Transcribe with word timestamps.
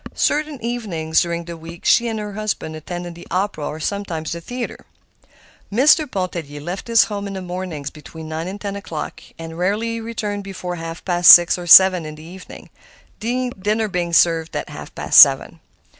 Certain 0.15 0.59
evenings 0.63 1.21
during 1.21 1.45
the 1.45 1.55
week 1.55 1.85
she 1.85 2.07
and 2.07 2.17
her 2.17 2.33
husband 2.33 2.75
attended 2.75 3.13
the 3.13 3.27
opera 3.29 3.67
or 3.67 3.79
sometimes 3.79 4.31
the 4.31 4.41
play. 4.41 4.75
Mr. 5.71 6.09
Pontellier 6.09 6.59
left 6.59 6.87
his 6.87 7.03
home 7.03 7.27
in 7.27 7.33
the 7.33 7.41
mornings 7.43 7.91
between 7.91 8.27
nine 8.27 8.47
and 8.47 8.59
ten 8.59 8.75
o'clock, 8.75 9.21
and 9.37 9.59
rarely 9.59 10.01
returned 10.01 10.43
before 10.43 10.77
half 10.77 11.05
past 11.05 11.29
six 11.29 11.55
or 11.55 11.67
seven 11.67 12.03
in 12.03 12.15
the 12.15 12.23
evening—dinner 12.23 13.87
being 13.87 14.11
served 14.11 14.55
at 14.55 14.69
half 14.69 14.95
past 14.95 15.19
seven. 15.19 15.59